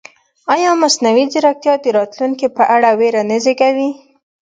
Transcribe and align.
ایا 0.53 0.71
مصنوعي 0.83 1.25
ځیرکتیا 1.31 1.73
د 1.83 1.85
راتلونکي 1.97 2.47
په 2.55 2.63
اړه 2.75 2.89
وېره 2.99 3.21
نه 3.29 3.37
زېږوي؟ 3.43 3.89